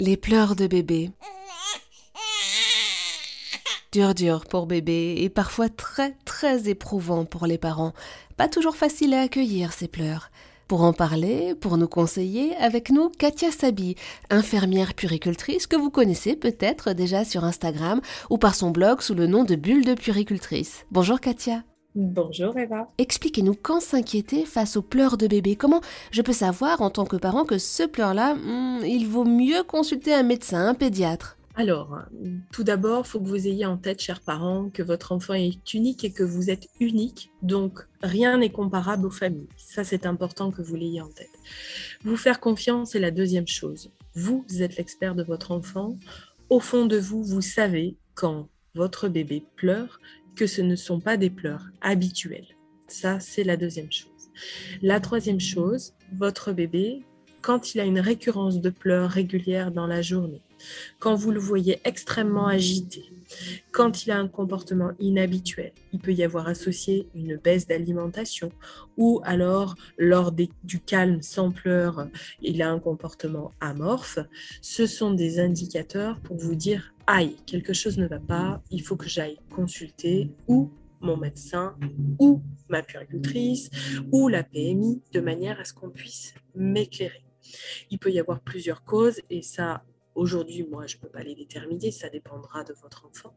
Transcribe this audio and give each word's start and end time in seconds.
Les 0.00 0.16
pleurs 0.16 0.54
de 0.54 0.68
bébé. 0.68 1.10
Dur 3.90 4.14
dur 4.14 4.44
pour 4.44 4.66
bébé 4.66 5.16
et 5.18 5.28
parfois 5.28 5.68
très 5.68 6.14
très 6.24 6.68
éprouvant 6.68 7.24
pour 7.24 7.48
les 7.48 7.58
parents. 7.58 7.92
Pas 8.36 8.48
toujours 8.48 8.76
facile 8.76 9.12
à 9.12 9.22
accueillir 9.22 9.72
ces 9.72 9.88
pleurs. 9.88 10.30
Pour 10.68 10.82
en 10.82 10.92
parler, 10.92 11.56
pour 11.56 11.78
nous 11.78 11.88
conseiller, 11.88 12.54
avec 12.58 12.90
nous 12.90 13.08
Katia 13.08 13.50
Sabi, 13.50 13.96
infirmière 14.30 14.94
puricultrice 14.94 15.66
que 15.66 15.74
vous 15.74 15.90
connaissez 15.90 16.36
peut-être 16.36 16.92
déjà 16.92 17.24
sur 17.24 17.42
Instagram 17.42 18.00
ou 18.30 18.38
par 18.38 18.54
son 18.54 18.70
blog 18.70 19.00
sous 19.00 19.14
le 19.14 19.26
nom 19.26 19.42
de 19.42 19.56
Bulle 19.56 19.84
de 19.84 19.94
puricultrice. 19.94 20.86
Bonjour 20.92 21.18
Katia. 21.18 21.64
Bonjour 21.94 22.56
Eva. 22.58 22.86
Expliquez-nous 22.98 23.54
quand 23.54 23.80
s'inquiéter 23.80 24.44
face 24.44 24.76
aux 24.76 24.82
pleurs 24.82 25.16
de 25.16 25.26
bébé. 25.26 25.56
Comment 25.56 25.80
je 26.10 26.20
peux 26.20 26.34
savoir 26.34 26.82
en 26.82 26.90
tant 26.90 27.06
que 27.06 27.16
parent 27.16 27.44
que 27.44 27.58
ce 27.58 27.82
pleur-là, 27.82 28.34
hmm, 28.34 28.84
il 28.84 29.06
vaut 29.08 29.24
mieux 29.24 29.62
consulter 29.62 30.12
un 30.12 30.22
médecin, 30.22 30.68
un 30.68 30.74
pédiatre? 30.74 31.38
Alors, 31.56 31.98
tout 32.52 32.62
d'abord, 32.62 33.02
il 33.04 33.08
faut 33.08 33.18
que 33.18 33.26
vous 33.26 33.48
ayez 33.48 33.66
en 33.66 33.78
tête, 33.78 34.00
chers 34.00 34.20
parents, 34.20 34.70
que 34.70 34.82
votre 34.82 35.10
enfant 35.10 35.34
est 35.34 35.74
unique 35.74 36.04
et 36.04 36.12
que 36.12 36.22
vous 36.22 36.50
êtes 36.50 36.68
unique. 36.78 37.32
Donc, 37.42 37.80
rien 38.00 38.38
n'est 38.38 38.52
comparable 38.52 39.06
aux 39.06 39.10
familles. 39.10 39.48
Ça, 39.56 39.82
c'est 39.82 40.06
important 40.06 40.52
que 40.52 40.62
vous 40.62 40.76
l'ayez 40.76 41.00
en 41.00 41.08
tête. 41.08 41.26
Vous 42.04 42.16
faire 42.16 42.38
confiance, 42.38 42.90
c'est 42.90 43.00
la 43.00 43.10
deuxième 43.10 43.48
chose. 43.48 43.90
Vous, 44.14 44.44
vous 44.48 44.62
êtes 44.62 44.76
l'expert 44.76 45.16
de 45.16 45.24
votre 45.24 45.50
enfant. 45.50 45.96
Au 46.48 46.60
fond 46.60 46.86
de 46.86 46.96
vous, 46.96 47.24
vous 47.24 47.40
savez 47.40 47.96
quand 48.14 48.48
votre 48.76 49.08
bébé 49.08 49.44
pleure 49.56 49.98
que 50.38 50.46
ce 50.46 50.62
ne 50.62 50.76
sont 50.76 51.00
pas 51.00 51.16
des 51.16 51.30
pleurs 51.30 51.66
habituels. 51.80 52.46
Ça, 52.86 53.18
c'est 53.18 53.42
la 53.42 53.56
deuxième 53.56 53.90
chose. 53.90 54.30
La 54.82 55.00
troisième 55.00 55.40
chose, 55.40 55.94
votre 56.12 56.52
bébé, 56.52 57.04
quand 57.42 57.74
il 57.74 57.80
a 57.80 57.84
une 57.84 58.00
récurrence 58.00 58.60
de 58.60 58.70
pleurs 58.70 59.10
régulière 59.10 59.70
dans 59.70 59.86
la 59.86 60.02
journée, 60.02 60.42
quand 60.98 61.14
vous 61.14 61.30
le 61.30 61.40
voyez 61.40 61.80
extrêmement 61.84 62.46
agité, 62.46 63.04
quand 63.72 64.04
il 64.04 64.10
a 64.10 64.18
un 64.18 64.28
comportement 64.28 64.92
inhabituel, 64.98 65.72
il 65.92 66.00
peut 66.00 66.12
y 66.12 66.24
avoir 66.24 66.48
associé 66.48 67.06
une 67.14 67.36
baisse 67.36 67.66
d'alimentation 67.66 68.50
ou 68.96 69.20
alors 69.24 69.76
lors 69.98 70.32
du 70.32 70.80
calme 70.80 71.22
sans 71.22 71.50
pleurs, 71.50 72.08
il 72.42 72.62
a 72.62 72.70
un 72.70 72.78
comportement 72.78 73.52
amorphe. 73.60 74.18
Ce 74.62 74.86
sont 74.86 75.12
des 75.12 75.38
indicateurs 75.38 76.18
pour 76.20 76.36
vous 76.36 76.54
dire 76.54 76.94
aïe, 77.06 77.36
quelque 77.46 77.72
chose 77.72 77.98
ne 77.98 78.06
va 78.06 78.18
pas, 78.18 78.62
il 78.70 78.82
faut 78.82 78.96
que 78.96 79.08
j'aille 79.08 79.38
consulter 79.50 80.30
ou 80.46 80.70
mon 81.00 81.16
médecin 81.16 81.76
ou 82.18 82.42
ma 82.68 82.82
puricultrice 82.82 83.70
ou 84.10 84.28
la 84.28 84.42
PMI 84.42 85.00
de 85.12 85.20
manière 85.20 85.60
à 85.60 85.64
ce 85.64 85.72
qu'on 85.72 85.90
puisse 85.90 86.34
m'éclairer. 86.54 87.27
Il 87.90 87.98
peut 87.98 88.10
y 88.10 88.18
avoir 88.18 88.40
plusieurs 88.40 88.84
causes 88.84 89.20
et 89.30 89.42
ça, 89.42 89.82
Aujourd'hui, 90.18 90.66
moi, 90.68 90.84
je 90.88 90.96
ne 90.96 91.02
peux 91.02 91.08
pas 91.08 91.22
les 91.22 91.36
déterminer, 91.36 91.92
ça 91.92 92.08
dépendra 92.08 92.64
de 92.64 92.74
votre 92.82 93.06
enfant, 93.06 93.36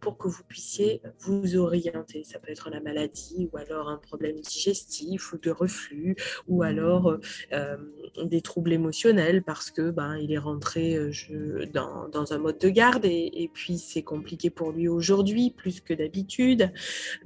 pour 0.00 0.16
que 0.16 0.28
vous 0.28 0.42
puissiez 0.44 1.02
vous 1.20 1.58
orienter. 1.58 2.24
Ça 2.24 2.38
peut 2.38 2.50
être 2.50 2.70
la 2.70 2.80
maladie, 2.80 3.50
ou 3.52 3.58
alors 3.58 3.90
un 3.90 3.98
problème 3.98 4.40
digestif, 4.40 5.34
ou 5.34 5.38
de 5.38 5.50
reflux, 5.50 6.16
ou 6.48 6.62
alors 6.62 7.18
euh, 7.52 7.76
des 8.24 8.40
troubles 8.40 8.72
émotionnels, 8.72 9.42
parce 9.42 9.70
que 9.70 9.90
ben, 9.90 10.16
il 10.16 10.32
est 10.32 10.38
rentré 10.38 10.96
euh, 10.96 11.66
dans, 11.74 12.08
dans, 12.08 12.32
un 12.32 12.38
mode 12.38 12.56
de 12.58 12.70
garde, 12.70 13.04
et 13.04 13.50
puis 13.52 13.76
c'est 13.76 14.02
compliqué 14.02 14.48
pour 14.48 14.72
lui 14.72 14.88
aujourd'hui, 14.88 15.50
plus 15.50 15.82
que 15.82 15.92
d'habitude. 15.92 16.72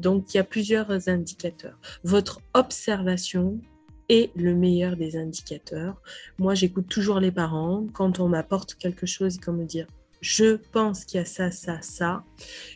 Donc, 0.01 0.35
il 0.35 0.39
y 0.39 0.41
a 0.41 0.45
plusieurs 0.45 1.09
indicateurs. 1.09 1.79
Votre 2.03 2.41
observation 2.55 3.61
est 4.09 4.31
le 4.37 4.55
meilleur 4.55 4.97
des 4.97 5.17
indicateurs. 5.17 6.01
Moi, 6.39 6.55
j'écoute 6.55 6.89
toujours 6.89 7.21
les 7.21 7.33
parents. 7.33 7.87
Quand 7.93 8.21
on 8.21 8.29
m'apporte 8.29 8.75
quelque 8.75 9.07
chose, 9.07 9.39
comme 9.39 9.59
me 9.59 9.65
dire 9.65 9.87
je 10.21 10.57
pense 10.73 11.05
qu'il 11.05 11.19
y 11.19 11.23
a 11.23 11.27
ça, 11.27 11.51
ça, 11.51 11.81
ça. 11.83 12.25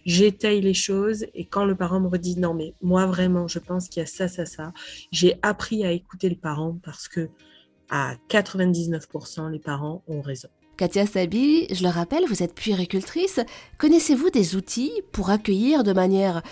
J'étaye 0.05 0.61
les 0.61 0.75
choses 0.75 1.27
et 1.35 1.45
quand 1.47 1.65
le 1.65 1.75
parent 1.75 1.99
me 1.99 2.07
redit 2.07 2.39
non, 2.39 2.55
mais 2.55 2.75
moi 2.83 3.07
vraiment, 3.07 3.49
je 3.49 3.59
pense 3.59 3.89
qu'il 3.89 4.01
y 4.01 4.05
a 4.05 4.07
ça, 4.07 4.29
ça, 4.29 4.45
ça, 4.47 4.73
j'ai 5.11 5.37
appris 5.43 5.85
à 5.85 5.91
écouter 5.91 6.29
le 6.29 6.37
parent 6.37 6.79
parce 6.85 7.09
que 7.09 7.29
à 7.89 8.15
99%, 8.29 9.51
les 9.51 9.59
parents 9.59 10.05
ont 10.07 10.21
raison. 10.21 10.49
Katia 10.77 11.07
Sabi, 11.07 11.67
je 11.75 11.83
le 11.83 11.91
rappelle, 11.91 12.25
vous 12.27 12.43
êtes 12.43 12.55
puéricultrice. 12.55 13.41
Connaissez-vous 13.79 14.31
des 14.31 14.55
outils 14.55 14.93
pour 15.13 15.31
accueillir 15.31 15.83
de 15.83 15.93
manière 15.93 16.43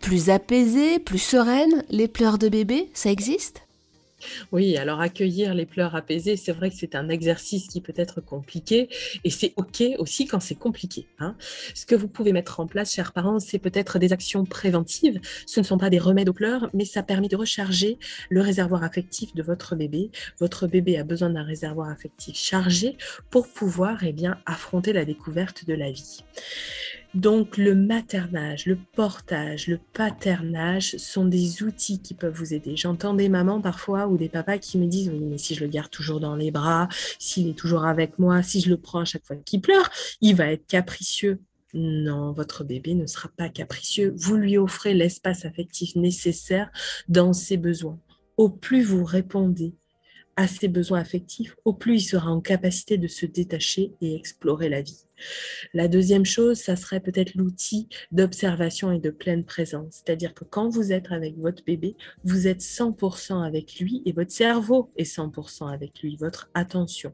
plus 0.00 0.30
apaisée, 0.30 0.98
plus 0.98 1.18
sereine 1.18 1.84
les 1.90 2.08
pleurs 2.08 2.38
de 2.38 2.48
bébé 2.48 2.88
Ça 2.94 3.10
existe? 3.10 3.65
Oui, 4.52 4.76
alors 4.76 5.00
accueillir 5.00 5.54
les 5.54 5.66
pleurs 5.66 5.94
apaisés, 5.94 6.36
c'est 6.36 6.52
vrai 6.52 6.70
que 6.70 6.76
c'est 6.76 6.94
un 6.94 7.08
exercice 7.08 7.68
qui 7.68 7.80
peut 7.80 7.94
être 7.96 8.20
compliqué 8.20 8.88
et 9.24 9.30
c'est 9.30 9.52
OK 9.56 9.82
aussi 9.98 10.26
quand 10.26 10.40
c'est 10.40 10.54
compliqué. 10.54 11.06
Hein. 11.18 11.36
Ce 11.74 11.86
que 11.86 11.94
vous 11.94 12.08
pouvez 12.08 12.32
mettre 12.32 12.60
en 12.60 12.66
place, 12.66 12.92
chers 12.92 13.12
parents, 13.12 13.38
c'est 13.38 13.58
peut-être 13.58 13.98
des 13.98 14.12
actions 14.12 14.44
préventives. 14.44 15.20
Ce 15.46 15.60
ne 15.60 15.64
sont 15.64 15.78
pas 15.78 15.90
des 15.90 15.98
remèdes 15.98 16.28
aux 16.28 16.34
pleurs, 16.34 16.70
mais 16.74 16.84
ça 16.84 17.02
permet 17.02 17.28
de 17.28 17.36
recharger 17.36 17.98
le 18.30 18.40
réservoir 18.40 18.82
affectif 18.84 19.34
de 19.34 19.42
votre 19.42 19.76
bébé. 19.76 20.10
Votre 20.38 20.66
bébé 20.66 20.98
a 20.98 21.04
besoin 21.04 21.30
d'un 21.30 21.42
réservoir 21.42 21.88
affectif 21.88 22.36
chargé 22.36 22.96
pour 23.30 23.48
pouvoir 23.48 24.04
eh 24.04 24.12
bien, 24.12 24.38
affronter 24.46 24.92
la 24.92 25.04
découverte 25.04 25.66
de 25.66 25.74
la 25.74 25.90
vie. 25.90 26.24
Donc 27.16 27.56
le 27.56 27.74
maternage, 27.74 28.66
le 28.66 28.76
portage, 28.76 29.68
le 29.68 29.80
paternage 29.94 30.96
sont 30.98 31.24
des 31.24 31.62
outils 31.62 32.02
qui 32.02 32.12
peuvent 32.12 32.36
vous 32.36 32.52
aider. 32.52 32.76
J'entends 32.76 33.14
des 33.14 33.30
mamans 33.30 33.62
parfois 33.62 34.06
ou 34.06 34.18
des 34.18 34.28
papas 34.28 34.58
qui 34.58 34.76
me 34.76 34.86
disent 34.86 35.08
oui 35.08 35.24
mais 35.24 35.38
si 35.38 35.54
je 35.54 35.64
le 35.64 35.70
garde 35.70 35.88
toujours 35.88 36.20
dans 36.20 36.36
les 36.36 36.50
bras, 36.50 36.90
s'il 37.18 37.48
est 37.48 37.58
toujours 37.58 37.86
avec 37.86 38.18
moi, 38.18 38.42
si 38.42 38.60
je 38.60 38.68
le 38.68 38.76
prends 38.76 38.98
à 38.98 39.06
chaque 39.06 39.24
fois 39.24 39.36
qu'il 39.36 39.62
pleure, 39.62 39.88
il 40.20 40.36
va 40.36 40.52
être 40.52 40.66
capricieux. 40.66 41.40
Non, 41.72 42.32
votre 42.32 42.64
bébé 42.64 42.92
ne 42.92 43.06
sera 43.06 43.30
pas 43.34 43.48
capricieux. 43.48 44.12
Vous 44.14 44.36
lui 44.36 44.58
offrez 44.58 44.92
l'espace 44.92 45.46
affectif 45.46 45.96
nécessaire 45.96 46.70
dans 47.08 47.32
ses 47.32 47.56
besoins. 47.56 47.98
Au 48.36 48.50
plus 48.50 48.82
vous 48.82 49.04
répondez 49.06 49.74
à 50.36 50.46
ses 50.46 50.68
besoins 50.68 51.00
affectifs, 51.00 51.56
au 51.64 51.72
plus 51.72 51.94
il 51.94 52.06
sera 52.06 52.30
en 52.30 52.42
capacité 52.42 52.98
de 52.98 53.08
se 53.08 53.24
détacher 53.24 53.92
et 54.02 54.14
explorer 54.14 54.68
la 54.68 54.82
vie. 54.82 55.05
La 55.74 55.88
deuxième 55.88 56.24
chose, 56.24 56.58
ça 56.58 56.76
serait 56.76 57.00
peut-être 57.00 57.34
l'outil 57.34 57.88
d'observation 58.12 58.92
et 58.92 58.98
de 58.98 59.10
pleine 59.10 59.44
présence. 59.44 60.02
C'est-à-dire 60.04 60.34
que 60.34 60.44
quand 60.44 60.68
vous 60.68 60.92
êtes 60.92 61.12
avec 61.12 61.38
votre 61.38 61.64
bébé, 61.64 61.96
vous 62.24 62.46
êtes 62.46 62.60
100% 62.60 63.42
avec 63.42 63.78
lui 63.78 64.02
et 64.04 64.12
votre 64.12 64.32
cerveau 64.32 64.90
est 64.96 65.04
100% 65.04 65.72
avec 65.72 66.00
lui, 66.02 66.16
votre 66.16 66.50
attention. 66.54 67.12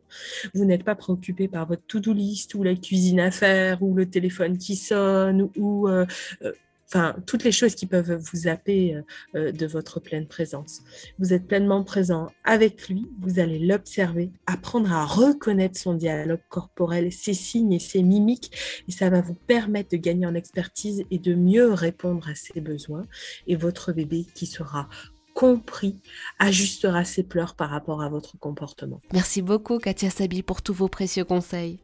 Vous 0.55 0.65
n'êtes 0.65 0.85
pas 0.85 0.95
préoccupé 0.95 1.49
par 1.49 1.67
votre 1.67 1.83
to-do 1.87 2.13
list 2.13 2.55
ou 2.55 2.63
la 2.63 2.75
cuisine 2.75 3.21
à 3.21 3.31
faire 3.31 3.83
ou 3.83 3.95
le 3.95 4.09
téléphone 4.09 4.59
qui 4.59 4.77
sonne 4.77 5.51
ou 5.57 5.89
euh, 5.89 6.07
euh, 6.43 6.53
enfin, 6.93 7.17
toutes 7.27 7.45
les 7.45 7.53
choses 7.53 7.75
qui 7.75 7.87
peuvent 7.87 8.13
vous 8.13 8.39
zapper 8.41 8.95
euh, 8.95 9.03
euh, 9.37 9.53
de 9.53 9.67
votre 9.67 9.99
pleine 9.99 10.27
présence. 10.27 10.83
Vous 11.19 11.33
êtes 11.33 11.47
pleinement 11.47 11.83
présent 11.85 12.29
avec 12.45 12.89
lui, 12.89 13.11
vous 13.21 13.39
allez 13.39 13.59
l'observer, 13.59 14.31
apprendre 14.47 14.93
à 14.93 15.07
reconnaître 15.07 15.79
son 15.79 15.95
dialogue 15.95 16.43
corporel, 16.51 17.11
ses 17.11 17.35
signes 17.35 17.73
et 17.73 17.79
ses 17.79 18.03
mimiques, 18.03 18.53
et 18.89 18.93
ça 18.93 19.09
va 19.09 19.23
vous 19.23 19.35
permettre 19.35 19.91
de 19.91 19.97
gagner 19.97 20.27
en 20.27 20.35
expertise 20.35 21.05
et 21.11 21.19
de 21.19 21.35
mieux 21.35 21.73
répondre 21.73 22.29
à 22.29 22.35
ses 22.35 22.61
besoins. 22.61 23.05
Et 23.47 23.57
votre 23.57 23.93
bébé 23.93 24.27
qui 24.35 24.47
sera 24.47 24.89
compris 25.35 25.97
ajustera 26.39 27.05
ses 27.05 27.23
pleurs 27.23 27.55
par 27.55 27.71
rapport 27.71 28.03
à 28.03 28.11
votre 28.11 28.39
comportement. 28.39 29.01
Merci 29.15 29.41
beaucoup 29.41 29.79
Katia 29.79 30.11
Sabi 30.11 30.43
pour 30.43 30.61
tous 30.61 30.75
vos 30.75 30.89
précieux 30.89 31.25
conseils. 31.25 31.81